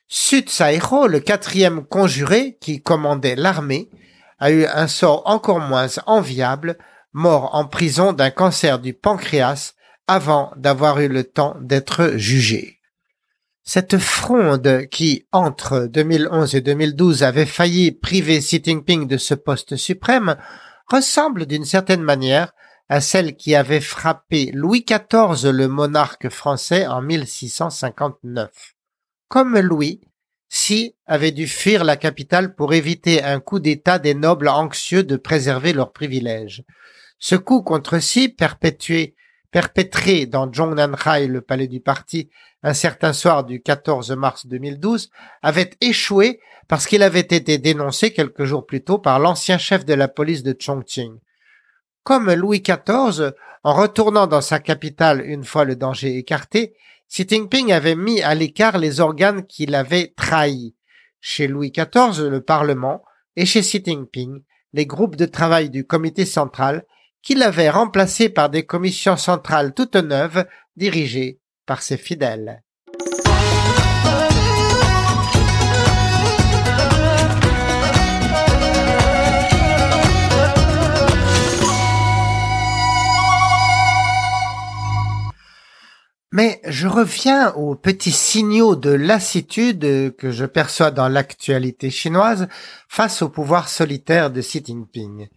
Su 0.06 0.40
Tsaiho, 0.40 1.06
le 1.06 1.20
quatrième 1.20 1.84
conjuré 1.84 2.56
qui 2.60 2.82
commandait 2.82 3.36
l'armée, 3.36 3.90
a 4.38 4.50
eu 4.50 4.64
un 4.66 4.86
sort 4.86 5.22
encore 5.26 5.60
moins 5.60 5.88
enviable, 6.06 6.78
mort 7.12 7.54
en 7.54 7.66
prison 7.66 8.12
d'un 8.12 8.30
cancer 8.30 8.78
du 8.78 8.94
pancréas 8.94 9.74
avant 10.06 10.52
d'avoir 10.56 11.00
eu 11.00 11.08
le 11.08 11.24
temps 11.24 11.56
d'être 11.60 12.12
jugé. 12.16 12.78
Cette 13.64 13.98
fronde 13.98 14.86
qui, 14.90 15.26
entre 15.30 15.86
2011 15.92 16.54
et 16.54 16.62
2012, 16.62 17.22
avait 17.22 17.44
failli 17.44 17.92
priver 17.92 18.38
Xi 18.38 18.62
Jinping 18.64 19.06
de 19.06 19.18
ce 19.18 19.34
poste 19.34 19.76
suprême, 19.76 20.36
ressemble 20.88 21.46
d'une 21.46 21.64
certaine 21.64 22.02
manière 22.02 22.52
à 22.88 23.00
celle 23.00 23.36
qui 23.36 23.54
avait 23.54 23.80
frappé 23.80 24.50
Louis 24.54 24.84
XIV 24.84 25.50
le 25.50 25.68
monarque 25.68 26.30
français 26.30 26.86
en 26.86 27.02
1659. 27.02 28.74
Comme 29.28 29.58
Louis, 29.58 30.00
Xi 30.50 30.96
avait 31.06 31.32
dû 31.32 31.46
fuir 31.46 31.84
la 31.84 31.96
capitale 31.96 32.54
pour 32.54 32.72
éviter 32.72 33.22
un 33.22 33.40
coup 33.40 33.58
d'État 33.58 33.98
des 33.98 34.14
nobles 34.14 34.48
anxieux 34.48 35.02
de 35.02 35.16
préserver 35.16 35.74
leurs 35.74 35.92
privilèges. 35.92 36.64
Ce 37.18 37.34
coup 37.34 37.62
contre 37.62 37.98
Xi, 37.98 38.30
perpétué, 38.30 39.14
perpétré 39.50 40.26
dans 40.26 40.52
Zhongnanhai, 40.52 41.26
le 41.26 41.40
palais 41.40 41.68
du 41.68 41.80
parti, 41.80 42.30
un 42.62 42.74
certain 42.74 43.12
soir 43.12 43.44
du 43.44 43.62
14 43.62 44.10
mars 44.12 44.46
2012, 44.46 45.10
avait 45.42 45.70
échoué 45.80 46.40
parce 46.66 46.86
qu'il 46.86 47.02
avait 47.02 47.20
été 47.20 47.58
dénoncé 47.58 48.12
quelques 48.12 48.44
jours 48.44 48.66
plus 48.66 48.84
tôt 48.84 48.98
par 48.98 49.18
l'ancien 49.18 49.58
chef 49.58 49.84
de 49.84 49.94
la 49.94 50.08
police 50.08 50.42
de 50.42 50.54
Chongqing. 50.58 51.18
Comme 52.02 52.32
Louis 52.32 52.62
XIV, 52.62 53.32
en 53.64 53.74
retournant 53.74 54.26
dans 54.26 54.40
sa 54.40 54.60
capitale 54.60 55.22
une 55.24 55.44
fois 55.44 55.64
le 55.64 55.76
danger 55.76 56.16
écarté, 56.16 56.74
Xi 57.08 57.26
Jinping 57.26 57.72
avait 57.72 57.96
mis 57.96 58.20
à 58.22 58.34
l'écart 58.34 58.78
les 58.78 59.00
organes 59.00 59.46
qui 59.46 59.64
l'avaient 59.64 60.12
trahi. 60.14 60.74
Chez 61.20 61.48
Louis 61.48 61.72
XIV, 61.72 62.28
le 62.28 62.42
Parlement, 62.42 63.02
et 63.34 63.46
chez 63.46 63.60
Xi 63.60 63.82
Jinping, 63.84 64.42
les 64.74 64.86
groupes 64.86 65.16
de 65.16 65.24
travail 65.24 65.70
du 65.70 65.86
comité 65.86 66.26
central, 66.26 66.84
qui 67.22 67.34
l'avaient 67.34 67.70
remplacé 67.70 68.28
par 68.28 68.50
des 68.50 68.64
commissions 68.64 69.16
centrales 69.16 69.74
toutes 69.74 69.96
neuves 69.96 70.46
dirigées 70.76 71.40
par 71.66 71.82
ses 71.82 71.96
fidèles. 71.96 72.62
Mais 86.30 86.60
je 86.66 86.86
reviens 86.86 87.52
aux 87.54 87.74
petits 87.74 88.12
signaux 88.12 88.76
de 88.76 88.90
lassitude 88.90 90.14
que 90.16 90.30
je 90.30 90.44
perçois 90.44 90.90
dans 90.90 91.08
l'actualité 91.08 91.90
chinoise 91.90 92.48
face 92.86 93.22
au 93.22 93.30
pouvoir 93.30 93.68
solitaire 93.68 94.30
de 94.30 94.42
Xi 94.42 94.62
Jinping. 94.64 95.28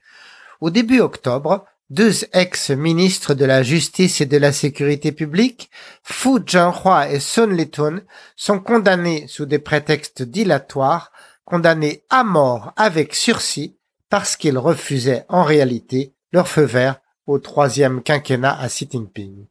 Au 0.60 0.70
début 0.70 1.00
octobre, 1.00 1.66
deux 1.92 2.24
ex-ministres 2.32 3.34
de 3.34 3.44
la 3.44 3.64
Justice 3.64 4.22
et 4.22 4.26
de 4.26 4.38
la 4.38 4.54
Sécurité 4.54 5.12
publique, 5.12 5.70
Fu 6.04 6.40
Zhenhua 6.48 7.10
et 7.10 7.20
Sun 7.20 7.54
Litun, 7.54 8.00
sont 8.38 8.62
condamnés 8.62 9.28
sous 9.28 9.46
des 9.46 9.60
prétextes 9.60 10.24
dilatoires, 10.24 11.12
condamnés 11.44 12.06
à 12.10 12.24
mort 12.24 12.72
avec 12.78 13.14
sursis 13.14 13.76
parce 14.10 14.38
qu'ils 14.38 14.58
refusaient 14.58 15.26
en 15.28 15.44
réalité 15.44 16.16
leur 16.32 16.48
feu 16.48 16.64
vert 16.64 17.02
au 17.28 17.40
troisième 17.40 18.02
quinquennat 18.02 18.58
à 18.58 18.70
Xi 18.70 18.88
Jinping. 18.90 19.48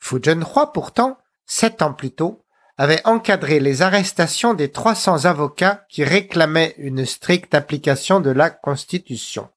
Fu 0.00 0.16
Zhenhua, 0.20 0.72
pourtant, 0.72 1.16
sept 1.46 1.80
ans 1.80 1.92
plus 1.92 2.10
tôt, 2.10 2.44
avait 2.76 3.06
encadré 3.06 3.60
les 3.60 3.82
arrestations 3.82 4.52
des 4.52 4.72
300 4.72 5.26
avocats 5.26 5.84
qui 5.88 6.02
réclamaient 6.02 6.74
une 6.78 7.06
stricte 7.06 7.54
application 7.54 8.18
de 8.18 8.30
la 8.30 8.50
Constitution. 8.50 9.48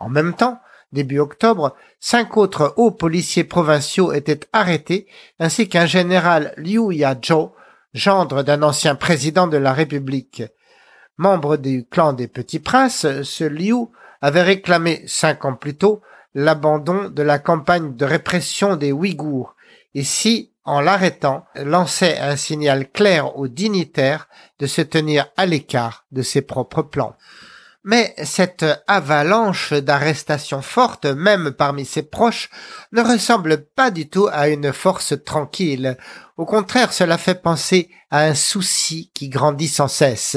En 0.00 0.08
même 0.08 0.34
temps, 0.34 0.58
début 0.92 1.18
octobre, 1.18 1.74
cinq 2.00 2.36
autres 2.36 2.74
hauts 2.76 2.90
policiers 2.90 3.44
provinciaux 3.44 4.12
étaient 4.12 4.40
arrêtés, 4.52 5.06
ainsi 5.38 5.68
qu'un 5.68 5.86
général 5.86 6.54
Liu 6.56 6.92
Yazhou, 6.92 7.52
gendre 7.94 8.42
d'un 8.42 8.62
ancien 8.62 8.94
président 8.94 9.46
de 9.46 9.56
la 9.56 9.72
République. 9.72 10.42
Membre 11.18 11.56
du 11.56 11.86
clan 11.86 12.12
des 12.12 12.28
Petits 12.28 12.60
Princes, 12.60 13.06
ce 13.22 13.44
Liu 13.44 13.88
avait 14.20 14.42
réclamé 14.42 15.02
cinq 15.06 15.44
ans 15.44 15.54
plus 15.54 15.76
tôt 15.76 16.00
l'abandon 16.34 17.10
de 17.10 17.22
la 17.22 17.38
campagne 17.38 17.94
de 17.94 18.04
répression 18.04 18.76
des 18.76 18.92
Ouïghours 18.92 19.54
et 19.94 20.04
si, 20.04 20.52
en 20.64 20.80
l'arrêtant, 20.80 21.44
lançait 21.54 22.18
un 22.18 22.36
signal 22.36 22.90
clair 22.90 23.36
aux 23.36 23.48
dignitaires 23.48 24.28
de 24.58 24.66
se 24.66 24.80
tenir 24.80 25.26
à 25.36 25.44
l'écart 25.44 26.06
de 26.12 26.22
ses 26.22 26.42
propres 26.42 26.82
plans. 26.82 27.16
Mais 27.84 28.14
cette 28.22 28.64
avalanche 28.86 29.72
d'arrestations 29.72 30.62
fortes, 30.62 31.06
même 31.06 31.50
parmi 31.50 31.84
ses 31.84 32.02
proches, 32.02 32.48
ne 32.92 33.02
ressemble 33.02 33.64
pas 33.64 33.90
du 33.90 34.08
tout 34.08 34.28
à 34.30 34.48
une 34.48 34.72
force 34.72 35.14
tranquille. 35.24 35.96
Au 36.36 36.44
contraire, 36.44 36.92
cela 36.92 37.18
fait 37.18 37.42
penser 37.42 37.90
à 38.10 38.22
un 38.24 38.34
souci 38.34 39.10
qui 39.14 39.28
grandit 39.28 39.68
sans 39.68 39.88
cesse. 39.88 40.36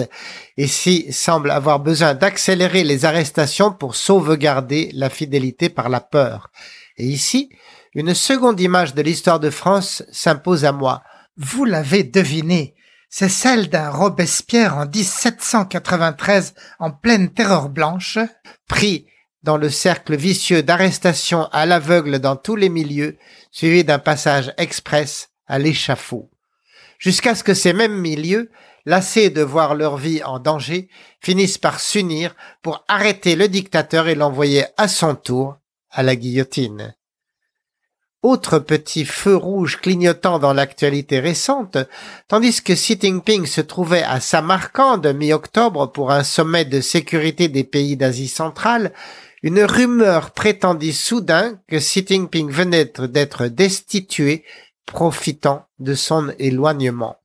Et 0.57 0.67
si 0.67 1.13
semble 1.13 1.51
avoir 1.51 1.79
besoin 1.79 2.15
d'accélérer 2.15 2.83
les 2.83 3.05
arrestations 3.05 3.71
pour 3.71 3.95
sauvegarder 3.95 4.89
la 4.93 5.11
fidélité 5.11 5.69
par 5.69 5.89
la 5.89 6.01
peur. 6.01 6.49
Et 6.97 7.05
ici, 7.05 7.49
une 7.93 8.13
seconde 8.13 8.59
image 8.59 8.95
de 8.95 9.01
l'histoire 9.01 9.39
de 9.39 9.49
France 9.49 10.03
s'impose 10.11 10.65
à 10.65 10.71
moi. 10.71 11.03
Vous 11.37 11.65
l'avez 11.65 12.03
deviné, 12.03 12.74
c'est 13.17 13.29
celle 13.29 13.69
d'un 13.69 13.91
Robespierre 13.91 14.75
en 14.75 14.85
1793 14.87 16.53
en 16.79 16.91
pleine 16.91 17.29
terreur 17.29 17.69
blanche, 17.69 18.19
pris 18.67 19.07
dans 19.41 19.55
le 19.55 19.69
cercle 19.69 20.17
vicieux 20.17 20.63
d'arrestation 20.63 21.45
à 21.53 21.65
l'aveugle 21.65 22.19
dans 22.19 22.35
tous 22.35 22.57
les 22.57 22.67
milieux, 22.67 23.17
suivi 23.51 23.85
d'un 23.85 23.99
passage 23.99 24.53
express 24.57 25.29
à 25.47 25.59
l'échafaud. 25.59 26.29
Jusqu'à 26.99 27.35
ce 27.35 27.45
que 27.45 27.53
ces 27.53 27.71
mêmes 27.71 27.97
milieux, 27.97 28.51
lassés 28.85 29.29
de 29.29 29.43
voir 29.43 29.75
leur 29.75 29.95
vie 29.95 30.21
en 30.21 30.39
danger, 30.39 30.89
finissent 31.21 31.57
par 31.57 31.79
s'unir 31.79 32.35
pour 32.61 32.83
arrêter 32.89 33.37
le 33.37 33.47
dictateur 33.47 34.09
et 34.09 34.15
l'envoyer 34.15 34.65
à 34.75 34.89
son 34.89 35.15
tour 35.15 35.55
à 35.89 36.03
la 36.03 36.17
guillotine. 36.17 36.93
Autre 38.25 38.57
petit 38.57 39.05
feu 39.05 39.35
rouge 39.35 39.79
clignotant 39.79 40.39
dans 40.39 40.51
l'actualité 40.51 41.19
récente, 41.19 41.77
tandis 42.27 42.63
que 42.63 42.73
Xi 42.73 42.97
Jinping 42.99 43.45
se 43.45 43.61
trouvait 43.61 44.01
à 44.01 44.19
Samarcande 44.19 45.05
mi-octobre 45.13 45.91
pour 45.91 46.09
un 46.09 46.23
sommet 46.23 46.65
de 46.65 46.81
sécurité 46.81 47.49
des 47.49 47.63
pays 47.63 47.97
d'Asie 47.97 48.27
centrale, 48.27 48.93
une 49.43 49.61
rumeur 49.61 50.31
prétendit 50.31 50.93
soudain 50.93 51.59
que 51.67 51.75
Xi 51.75 52.03
Jinping 52.03 52.49
venait 52.49 52.91
d'être 52.97 53.45
destitué, 53.45 54.43
profitant 54.87 55.67
de 55.77 55.93
son 55.93 56.33
éloignement. 56.39 57.17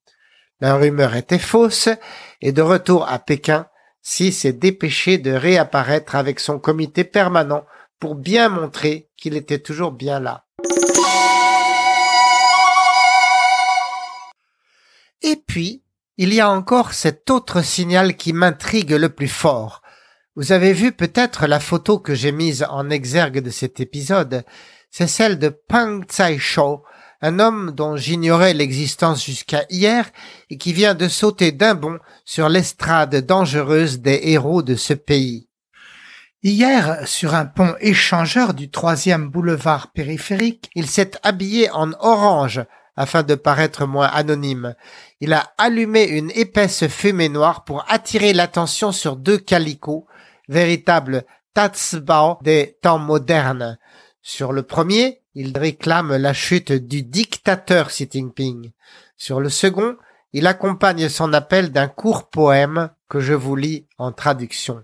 La 0.61 0.77
rumeur 0.77 1.17
était 1.17 1.39
fausse, 1.39 1.89
et 2.43 2.53
de 2.53 2.61
retour 2.61 3.09
à 3.09 3.19
Pékin, 3.19 3.69
Xi 4.05 4.33
s'est 4.33 4.53
dépêché 4.53 5.17
de 5.17 5.31
réapparaître 5.31 6.15
avec 6.15 6.41
son 6.41 6.59
comité 6.59 7.05
permanent 7.05 7.65
pour 7.99 8.17
bien 8.17 8.51
montrer 8.51 9.09
qu'il 9.17 9.35
était 9.35 9.61
toujours 9.61 9.93
bien 9.93 10.21
là. 10.21 10.45
Et 15.23 15.37
puis, 15.37 15.83
il 16.17 16.33
y 16.33 16.41
a 16.41 16.51
encore 16.51 16.95
cet 16.95 17.31
autre 17.31 17.63
signal 17.63 18.17
qui 18.17 18.33
m'intrigue 18.33 18.93
le 18.93 19.09
plus 19.09 19.29
fort. 19.29 19.83
Vous 20.37 20.53
avez 20.53 20.73
vu 20.73 20.93
peut-être 20.93 21.47
la 21.47 21.61
photo 21.61 21.99
que 21.99 22.15
j'ai 22.15 22.33
mise 22.33 22.65
en 22.71 22.89
exergue 22.89 23.41
de 23.41 23.51
cet 23.51 23.81
épisode. 23.81 24.45
C'est 24.91 25.07
celle 25.07 25.39
de 25.39 25.49
Pang 25.49 26.03
Tsai 26.05 26.39
Shou, 26.39 26.81
un 27.21 27.39
homme 27.39 27.73
dont 27.73 27.97
j'ignorais 27.97 28.55
l'existence 28.55 29.25
jusqu'à 29.25 29.65
hier 29.69 30.11
et 30.49 30.57
qui 30.57 30.73
vient 30.73 30.95
de 30.95 31.09
sauter 31.09 31.53
d'un 31.53 31.75
bond 31.75 31.99
sur 32.25 32.49
l'estrade 32.49 33.15
dangereuse 33.27 34.01
des 34.01 34.21
héros 34.23 34.63
de 34.63 34.77
ce 34.77 34.95
pays. 34.95 35.50
Hier, 36.43 37.07
sur 37.07 37.35
un 37.35 37.45
pont 37.45 37.75
échangeur 37.81 38.55
du 38.55 38.71
troisième 38.71 39.29
boulevard 39.29 39.93
périphérique, 39.93 40.71
il 40.75 40.87
s'est 40.87 41.11
habillé 41.23 41.71
en 41.71 41.93
orange 42.01 42.65
afin 42.97 43.23
de 43.23 43.35
paraître 43.35 43.85
moins 43.85 44.07
anonyme. 44.07 44.75
Il 45.21 45.35
a 45.35 45.53
allumé 45.59 46.05
une 46.05 46.31
épaisse 46.31 46.89
fumée 46.89 47.29
noire 47.29 47.65
pour 47.65 47.85
attirer 47.89 48.33
l'attention 48.33 48.91
sur 48.91 49.17
deux 49.17 49.37
calicots, 49.37 50.07
véritables 50.49 51.25
tatsbao 51.53 52.39
des 52.41 52.79
temps 52.81 52.99
modernes. 52.99 53.79
Sur 54.23 54.53
le 54.53 54.63
premier, 54.63 55.21
il 55.35 55.57
réclame 55.57 56.17
la 56.17 56.33
chute 56.33 56.73
du 56.73 57.03
dictateur 57.03 57.89
Xi 57.89 58.09
Jinping. 58.11 58.73
Sur 59.19 59.41
le 59.41 59.51
second, 59.51 59.97
il 60.33 60.47
accompagne 60.47 61.11
son 61.11 61.35
appel 61.35 61.71
d'un 61.71 61.89
court 61.89 62.31
poème 62.31 62.89
que 63.11 63.21
je 63.21 63.35
vous 63.35 63.57
lis 63.57 63.87
en 63.99 64.13
traduction. 64.13 64.83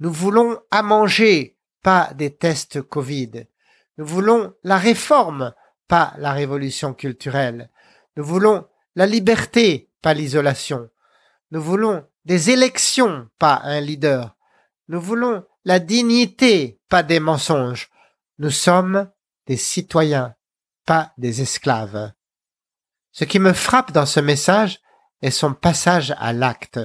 Nous 0.00 0.12
voulons 0.12 0.58
à 0.70 0.82
manger, 0.82 1.56
pas 1.82 2.12
des 2.14 2.34
tests 2.34 2.82
Covid. 2.82 3.46
Nous 3.98 4.06
voulons 4.06 4.54
la 4.62 4.76
réforme, 4.76 5.54
pas 5.88 6.14
la 6.18 6.32
révolution 6.32 6.92
culturelle. 6.94 7.70
Nous 8.16 8.24
voulons 8.24 8.66
la 8.94 9.06
liberté, 9.06 9.90
pas 10.02 10.14
l'isolation. 10.14 10.90
Nous 11.50 11.62
voulons 11.62 12.04
des 12.24 12.50
élections, 12.50 13.28
pas 13.38 13.60
un 13.64 13.80
leader. 13.80 14.36
Nous 14.88 15.00
voulons 15.00 15.44
la 15.64 15.78
dignité, 15.78 16.80
pas 16.88 17.02
des 17.02 17.20
mensonges. 17.20 17.90
Nous 18.38 18.50
sommes 18.50 19.10
des 19.46 19.56
citoyens, 19.56 20.34
pas 20.84 21.12
des 21.18 21.40
esclaves. 21.40 22.12
Ce 23.12 23.24
qui 23.24 23.38
me 23.38 23.52
frappe 23.52 23.92
dans 23.92 24.06
ce 24.06 24.20
message 24.20 24.80
est 25.22 25.30
son 25.30 25.54
passage 25.54 26.14
à 26.18 26.32
l'acte. 26.32 26.80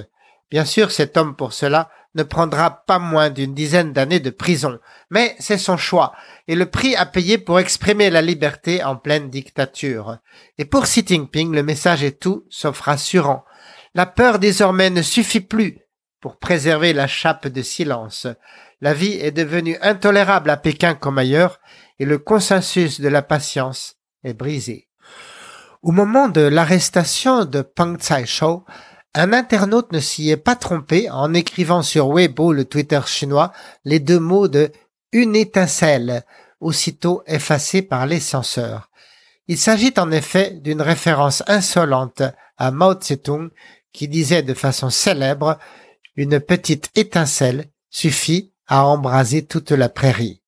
Bien 0.50 0.64
sûr, 0.64 0.90
cet 0.90 1.16
homme 1.16 1.36
pour 1.36 1.52
cela 1.52 1.90
ne 2.14 2.22
prendra 2.22 2.84
pas 2.84 2.98
moins 2.98 3.30
d'une 3.30 3.54
dizaine 3.54 3.92
d'années 3.92 4.20
de 4.20 4.30
prison, 4.30 4.78
mais 5.10 5.34
c'est 5.38 5.58
son 5.58 5.76
choix 5.76 6.12
et 6.46 6.54
le 6.54 6.66
prix 6.66 6.94
à 6.96 7.06
payer 7.06 7.38
pour 7.38 7.58
exprimer 7.58 8.10
la 8.10 8.22
liberté 8.22 8.84
en 8.84 8.96
pleine 8.96 9.30
dictature. 9.30 10.18
Et 10.58 10.64
pour 10.64 10.84
Xi 10.84 11.04
Jinping, 11.06 11.54
le 11.54 11.62
message 11.62 12.02
est 12.04 12.20
tout 12.20 12.44
sauf 12.50 12.80
rassurant. 12.80 13.44
La 13.94 14.06
peur 14.06 14.38
désormais 14.38 14.90
ne 14.90 15.02
suffit 15.02 15.40
plus 15.40 15.78
pour 16.20 16.38
préserver 16.38 16.92
la 16.92 17.06
chape 17.06 17.48
de 17.48 17.62
silence. 17.62 18.26
La 18.80 18.94
vie 18.94 19.14
est 19.14 19.32
devenue 19.32 19.76
intolérable 19.80 20.50
à 20.50 20.56
Pékin 20.56 20.94
comme 20.94 21.18
ailleurs 21.18 21.60
et 21.98 22.04
le 22.04 22.18
consensus 22.18 23.00
de 23.00 23.08
la 23.08 23.22
patience 23.22 23.96
est 24.24 24.34
brisé. 24.34 24.88
Au 25.82 25.90
moment 25.90 26.28
de 26.28 26.42
l'arrestation 26.42 27.44
de 27.44 27.62
Peng 27.62 27.96
un 29.14 29.32
internaute 29.32 29.92
ne 29.92 30.00
s'y 30.00 30.30
est 30.30 30.36
pas 30.36 30.56
trompé 30.56 31.10
en 31.10 31.34
écrivant 31.34 31.82
sur 31.82 32.08
Weibo, 32.08 32.52
le 32.52 32.64
Twitter 32.64 33.00
chinois, 33.06 33.52
les 33.84 34.00
deux 34.00 34.18
mots 34.18 34.48
de 34.48 34.70
une 35.12 35.36
étincelle, 35.36 36.24
aussitôt 36.60 37.22
effacés 37.26 37.82
par 37.82 38.06
les 38.06 38.20
censeurs. 38.20 38.88
Il 39.48 39.58
s'agit 39.58 39.92
en 39.98 40.10
effet 40.10 40.52
d'une 40.52 40.80
référence 40.80 41.42
insolente 41.46 42.22
à 42.56 42.70
Mao 42.70 42.94
Tse-tung 42.94 43.50
qui 43.92 44.08
disait 44.08 44.42
de 44.42 44.54
façon 44.54 44.88
célèbre 44.88 45.58
une 46.16 46.40
petite 46.40 46.90
étincelle 46.94 47.66
suffit 47.90 48.52
à 48.66 48.86
embraser 48.86 49.44
toute 49.44 49.72
la 49.72 49.88
prairie. 49.88 50.41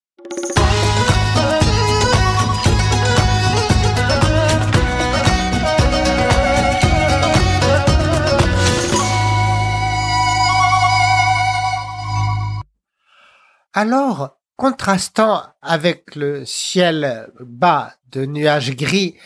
Alors, 13.76 14.38
contrastant 14.56 15.42
avec 15.60 16.14
le 16.14 16.44
ciel 16.44 17.28
bas 17.40 17.94
de 18.12 18.24
nuages 18.24 18.76
gris, 18.76 19.16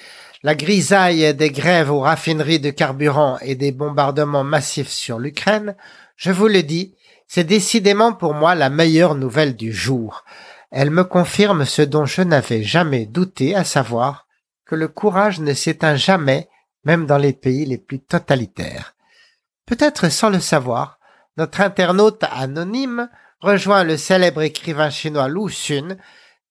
la 0.43 0.55
grisaille 0.55 1.35
des 1.35 1.51
grèves 1.51 1.91
aux 1.91 2.01
raffineries 2.01 2.59
de 2.59 2.71
carburant 2.71 3.39
et 3.43 3.57
des 3.57 3.73
bombardements 3.73 4.45
massifs 4.45 4.89
sur 4.89 5.19
l'Ukraine, 5.19 5.77
je 6.17 6.33
vous 6.33 6.49
le 6.49 6.63
dis, 6.63 6.95
c'est 7.27 7.45
décidément 7.45 8.15
pour 8.15 8.33
moi 8.33 8.55
la 8.55 8.71
meilleure 8.71 9.17
nouvelle 9.17 9.55
du 9.55 9.71
jour. 9.71 10.25
Elle 10.71 10.91
me 10.91 11.05
confirme 11.05 11.67
ce 11.67 11.83
dont 11.83 12.07
je 12.07 12.23
n'avais 12.23 12.63
jamais 12.63 13.05
douté, 13.05 13.55
à 13.55 13.65
savoir 13.65 14.27
que 14.65 14.77
le 14.77 14.89
courage 14.89 15.41
ne 15.41 15.53
s'éteint 15.53 15.97
jamais, 15.97 16.49
même 16.85 17.05
dans 17.05 17.19
les 17.19 17.35
pays 17.35 17.67
les 17.67 17.77
plus 17.77 18.01
totalitaires. 18.01 18.95
Peut-être 19.67 20.11
sans 20.11 20.31
le 20.31 20.41
savoir, 20.41 21.01
notre 21.37 21.61
internaute 21.61 22.25
anonyme 22.33 23.11
rejoint 23.41 23.85
le 23.85 23.97
célèbre 23.97 24.43
écrivain 24.43 24.91
chinois 24.91 25.29
Lu 25.29 25.47
Xun, 25.47 25.97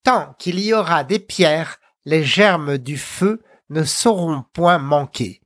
tant 0.03 0.35
qu'il 0.39 0.59
y 0.59 0.73
aura 0.73 1.03
des 1.03 1.19
pierres, 1.19 1.79
les 2.05 2.23
germes 2.23 2.77
du 2.77 2.97
feu 2.97 3.43
ne 3.69 3.83
sauront 3.83 4.43
point 4.53 4.77
manquer. 4.77 5.41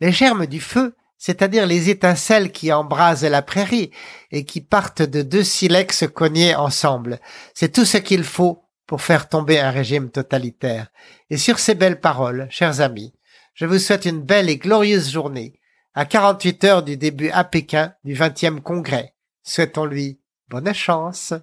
Les 0.00 0.12
germes 0.12 0.46
du 0.46 0.60
feu, 0.60 0.96
c'est-à-dire 1.18 1.66
les 1.66 1.90
étincelles 1.90 2.52
qui 2.52 2.72
embrasent 2.72 3.24
la 3.24 3.42
prairie 3.42 3.90
et 4.30 4.44
qui 4.44 4.60
partent 4.60 5.02
de 5.02 5.22
deux 5.22 5.42
silex 5.42 6.04
cognés 6.14 6.54
ensemble. 6.54 7.20
C'est 7.54 7.72
tout 7.72 7.84
ce 7.84 7.98
qu'il 7.98 8.24
faut 8.24 8.62
pour 8.86 9.02
faire 9.02 9.28
tomber 9.28 9.58
un 9.58 9.70
régime 9.70 10.10
totalitaire. 10.10 10.88
Et 11.28 11.36
sur 11.36 11.58
ces 11.58 11.74
belles 11.74 12.00
paroles, 12.00 12.46
chers 12.50 12.80
amis, 12.80 13.12
je 13.52 13.66
vous 13.66 13.78
souhaite 13.78 14.06
une 14.06 14.22
belle 14.22 14.48
et 14.48 14.56
glorieuse 14.56 15.10
journée, 15.10 15.60
à 15.94 16.06
48 16.06 16.64
heures 16.64 16.82
du 16.84 16.96
début 16.96 17.30
à 17.30 17.44
Pékin 17.44 17.92
du 18.04 18.14
20e 18.14 18.60
congrès. 18.60 19.14
Souhaitons-lui 19.42 20.20
Bonne 20.50 20.72
chance. 20.72 21.34